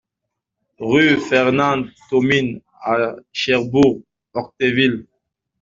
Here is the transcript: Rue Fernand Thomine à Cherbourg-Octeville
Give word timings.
Rue 0.79 1.17
Fernand 1.19 1.85
Thomine 2.09 2.59
à 2.81 3.17
Cherbourg-Octeville 3.31 5.05